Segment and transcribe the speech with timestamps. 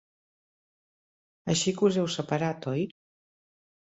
[1.53, 2.87] Així que us heu separat, oi?